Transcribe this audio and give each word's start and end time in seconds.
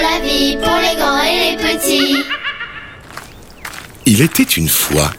la 0.00 0.20
vie 0.20 0.56
pour 0.56 0.76
les 0.76 0.96
grands 0.96 1.22
et 1.22 1.50
les 1.50 1.56
petits. 1.56 2.16
Il 4.04 4.20
était 4.20 4.42
une 4.42 4.68
fois 4.68 5.10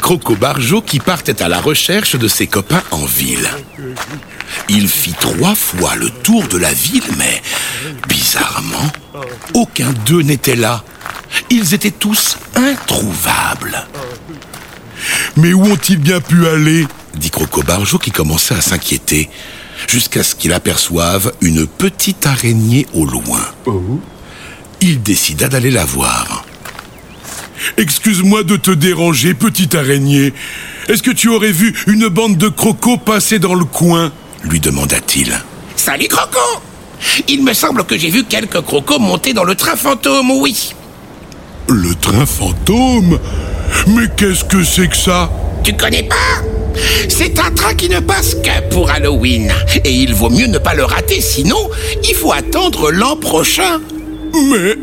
Croco 0.00 0.34
Barjo 0.34 0.82
qui 0.82 1.00
partait 1.00 1.42
à 1.42 1.48
la 1.48 1.60
recherche 1.60 2.16
de 2.16 2.28
ses 2.28 2.46
copains 2.46 2.82
en 2.90 3.04
ville. 3.04 3.48
Il 4.68 4.88
fit 4.88 5.14
trois 5.14 5.54
fois 5.54 5.94
le 5.96 6.10
tour 6.10 6.46
de 6.48 6.58
la 6.58 6.72
ville, 6.72 7.04
mais 7.16 7.42
bizarrement, 8.08 8.92
aucun 9.54 9.92
d'eux 10.04 10.22
n'était 10.22 10.56
là. 10.56 10.84
Ils 11.50 11.74
étaient 11.74 11.90
tous 11.90 12.36
introuvables. 12.54 13.86
Mais 15.36 15.52
où 15.52 15.64
ont-ils 15.64 15.98
bien 15.98 16.20
pu 16.20 16.46
aller? 16.46 16.86
dit 17.14 17.30
Croco 17.30 17.62
Barjo 17.62 17.98
qui 17.98 18.10
commençait 18.10 18.54
à 18.54 18.60
s'inquiéter 18.60 19.30
jusqu'à 19.88 20.22
ce 20.22 20.34
qu'il 20.34 20.52
aperçoive 20.52 21.32
une 21.40 21.66
petite 21.66 22.26
araignée 22.26 22.86
au 22.94 23.04
loin. 23.04 23.40
Il 24.80 25.02
décida 25.02 25.48
d'aller 25.48 25.70
la 25.70 25.84
voir. 25.84 26.44
Excuse-moi 27.76 28.42
de 28.42 28.56
te 28.56 28.70
déranger, 28.70 29.34
petite 29.34 29.74
araignée. 29.74 30.34
Est-ce 30.88 31.02
que 31.02 31.10
tu 31.10 31.28
aurais 31.28 31.52
vu 31.52 31.74
une 31.86 32.08
bande 32.08 32.36
de 32.36 32.48
crocos 32.48 32.98
passer 32.98 33.38
dans 33.38 33.54
le 33.54 33.64
coin? 33.64 34.12
lui 34.42 34.60
demanda-t-il. 34.60 35.32
Salut 35.76 36.08
Croco 36.08 36.60
Il 37.28 37.42
me 37.44 37.54
semble 37.54 37.84
que 37.84 37.96
j'ai 37.96 38.10
vu 38.10 38.24
quelques 38.24 38.60
crocos 38.60 38.98
monter 38.98 39.32
dans 39.32 39.44
le 39.44 39.54
train 39.54 39.76
fantôme, 39.76 40.30
oui. 40.32 40.74
Le 41.68 41.94
train 41.94 42.26
fantôme? 42.26 43.18
Mais 43.86 44.06
qu'est-ce 44.16 44.44
que 44.44 44.62
c'est 44.62 44.88
que 44.88 44.96
ça? 44.96 45.30
Tu 45.62 45.74
connais 45.74 46.02
pas? 46.02 46.42
C'est 47.08 47.38
un 47.38 47.50
train 47.50 47.74
qui 47.74 47.88
ne 47.88 48.00
passe 48.00 48.34
que 48.34 48.68
pour 48.70 48.90
Halloween. 48.90 49.52
Et 49.84 49.92
il 49.92 50.14
vaut 50.14 50.30
mieux 50.30 50.46
ne 50.46 50.58
pas 50.58 50.74
le 50.74 50.84
rater, 50.84 51.20
sinon 51.20 51.70
il 52.08 52.14
faut 52.14 52.32
attendre 52.32 52.90
l'an 52.90 53.16
prochain. 53.16 53.80
Mais 54.34 54.74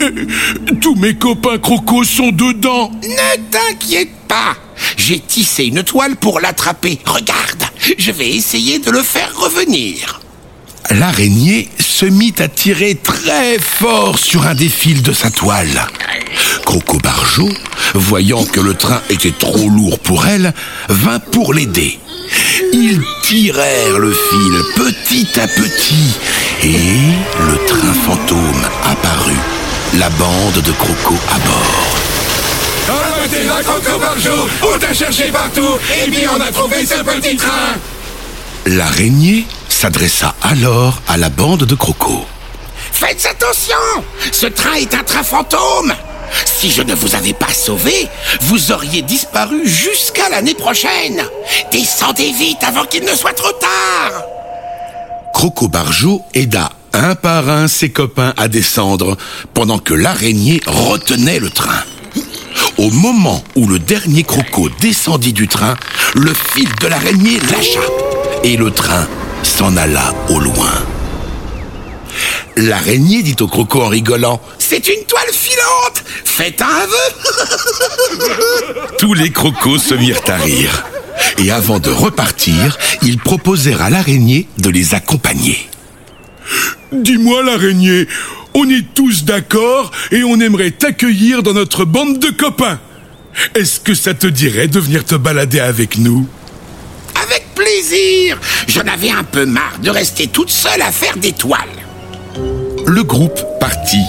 tous 0.79 0.95
mes 0.95 1.15
copains 1.15 1.57
crocos 1.57 2.05
sont 2.05 2.31
dedans. 2.31 2.91
Ne 3.03 3.37
t'inquiète 3.51 4.13
pas. 4.27 4.55
J'ai 4.97 5.19
tissé 5.19 5.65
une 5.65 5.83
toile 5.83 6.15
pour 6.15 6.39
l'attraper. 6.39 6.99
Regarde, 7.05 7.63
je 7.97 8.11
vais 8.11 8.29
essayer 8.29 8.79
de 8.79 8.91
le 8.91 9.03
faire 9.03 9.31
revenir. 9.35 10.21
L'araignée 10.89 11.69
se 11.79 12.05
mit 12.05 12.33
à 12.39 12.47
tirer 12.47 12.95
très 12.95 13.59
fort 13.59 14.17
sur 14.17 14.45
un 14.47 14.55
des 14.55 14.69
fils 14.69 15.03
de 15.03 15.13
sa 15.13 15.29
toile. 15.29 15.87
Croco 16.65 16.97
Barjot, 16.97 17.49
voyant 17.93 18.43
que 18.45 18.59
le 18.59 18.73
train 18.73 19.01
était 19.09 19.31
trop 19.31 19.69
lourd 19.69 19.99
pour 19.99 20.25
elle, 20.25 20.53
vint 20.89 21.19
pour 21.19 21.53
l'aider. 21.53 21.99
Ils 22.73 23.01
tirèrent 23.23 23.99
le 23.99 24.11
fil 24.11 24.83
petit 24.83 25.39
à 25.39 25.47
petit 25.47 26.15
et 26.63 27.47
le 27.47 27.65
train 27.65 27.93
fantôme 27.93 28.61
apparut, 28.85 29.39
la 29.95 30.09
bande 30.11 30.61
de 30.63 30.71
Croco 30.71 31.15
à 31.29 31.39
bord. 31.39 31.91
Arrêtez 32.89 33.43
la 33.43 33.63
Croco 33.63 33.99
Barjot 33.99 34.47
On 34.63 34.79
t'a 34.79 34.93
cherché 34.93 35.25
partout 35.31 35.77
Et 36.03 36.09
puis 36.09 36.25
on 36.27 36.41
a 36.41 36.51
trouvé 36.51 36.85
ce 36.85 37.03
petit 37.03 37.35
train 37.35 37.77
L'araignée 38.65 39.45
s'adressa 39.69 40.35
alors 40.41 41.01
à 41.07 41.17
la 41.17 41.29
bande 41.29 41.63
de 41.63 41.75
Croco. 41.75 42.25
Faites 42.91 43.25
attention 43.29 43.75
Ce 44.31 44.47
train 44.47 44.73
est 44.73 44.93
un 44.93 45.03
train 45.03 45.23
fantôme 45.23 45.93
si 46.45 46.71
je 46.71 46.81
ne 46.81 46.93
vous 46.93 47.15
avais 47.15 47.33
pas 47.33 47.53
sauvé, 47.53 48.07
vous 48.41 48.71
auriez 48.71 49.01
disparu 49.01 49.67
jusqu'à 49.67 50.29
l'année 50.29 50.53
prochaine. 50.53 51.23
Descendez 51.71 52.31
vite 52.31 52.63
avant 52.63 52.85
qu'il 52.85 53.03
ne 53.03 53.15
soit 53.15 53.33
trop 53.33 53.51
tard. 53.53 54.23
Croco 55.33 55.67
Barjot 55.67 56.21
aida 56.33 56.71
un 56.93 57.15
par 57.15 57.49
un 57.49 57.67
ses 57.67 57.89
copains 57.89 58.33
à 58.37 58.47
descendre 58.47 59.17
pendant 59.53 59.79
que 59.79 59.93
l'araignée 59.93 60.61
retenait 60.67 61.39
le 61.39 61.49
train. 61.49 61.83
Au 62.77 62.89
moment 62.89 63.43
où 63.55 63.67
le 63.67 63.79
dernier 63.79 64.23
croco 64.23 64.69
descendit 64.79 65.33
du 65.33 65.47
train, 65.47 65.75
le 66.15 66.33
fil 66.33 66.69
de 66.81 66.87
l'araignée 66.87 67.39
lâcha 67.39 67.79
et 68.43 68.57
le 68.57 68.71
train 68.71 69.07
s'en 69.43 69.75
alla 69.77 70.13
au 70.29 70.39
loin. 70.39 70.71
L'araignée 72.57 73.23
dit 73.23 73.35
au 73.39 73.47
croco 73.47 73.81
en 73.81 73.87
rigolant 73.87 74.41
C'est 74.59 74.87
une 74.87 75.03
toile 75.05 75.31
filante 75.31 76.03
Faites 76.25 76.61
un 76.61 76.67
aveu 76.67 76.97
Tous 78.97 79.13
les 79.13 79.31
crocos 79.31 79.77
se 79.77 79.93
mirent 79.95 80.21
à 80.27 80.35
rire. 80.35 80.83
Et 81.37 81.51
avant 81.51 81.79
de 81.79 81.89
repartir, 81.89 82.77
ils 83.01 83.17
proposèrent 83.19 83.81
à 83.81 83.89
l'araignée 83.89 84.47
de 84.57 84.69
les 84.69 84.93
accompagner. 84.95 85.69
Dis-moi 86.91 87.43
l'araignée, 87.43 88.07
on 88.53 88.69
est 88.69 88.93
tous 88.93 89.23
d'accord 89.23 89.91
et 90.11 90.23
on 90.23 90.39
aimerait 90.39 90.71
t'accueillir 90.71 91.43
dans 91.43 91.53
notre 91.53 91.85
bande 91.85 92.19
de 92.19 92.29
copains. 92.29 92.79
Est-ce 93.55 93.79
que 93.79 93.93
ça 93.93 94.13
te 94.13 94.27
dirait 94.27 94.67
de 94.67 94.79
venir 94.79 95.05
te 95.05 95.15
balader 95.15 95.59
avec 95.61 95.97
nous? 95.97 96.27
Avec 97.23 97.45
plaisir 97.55 98.37
J'en 98.67 98.87
avais 98.87 99.11
un 99.11 99.23
peu 99.23 99.45
marre 99.45 99.79
de 99.81 99.89
rester 99.89 100.27
toute 100.27 100.49
seule 100.49 100.81
à 100.81 100.91
faire 100.91 101.17
des 101.17 101.31
toiles. 101.31 101.59
Le 103.01 103.07
groupe 103.07 103.41
partit 103.59 104.05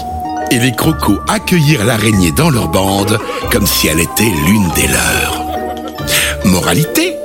et 0.51 0.59
les 0.59 0.71
crocos 0.71 1.19
accueillirent 1.27 1.83
l'araignée 1.83 2.31
dans 2.31 2.51
leur 2.51 2.67
bande 2.67 3.19
comme 3.51 3.65
si 3.65 3.87
elle 3.87 3.99
était 3.99 4.31
l'une 4.45 4.69
des 4.75 4.87
leurs. 4.87 5.43
Moralité 6.45 7.15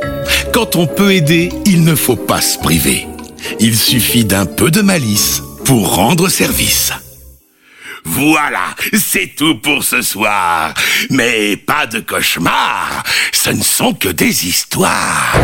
Quand 0.55 0.77
on 0.77 0.87
peut 0.87 1.13
aider, 1.13 1.51
il 1.67 1.85
ne 1.85 1.95
faut 1.95 2.17
pas 2.17 2.41
se 2.41 2.59
priver. 2.59 3.07
Il 3.61 3.77
suffit 3.77 4.25
d'un 4.25 4.47
peu 4.47 4.71
de 4.71 4.81
malice 4.81 5.43
pour 5.67 5.95
rendre 5.95 6.31
service. 6.31 6.91
Voilà, 8.03 8.75
c'est 8.95 9.35
tout 9.37 9.57
pour 9.57 9.85
ce 9.85 10.01
soir. 10.01 10.73
Mais 11.11 11.59
pas 11.59 11.87
de 11.87 12.01
cauchemar, 12.01 13.03
ce 13.31 13.51
ne 13.51 13.63
sont 13.63 13.93
que 13.93 14.09
des 14.09 14.47
histoires. 14.47 15.37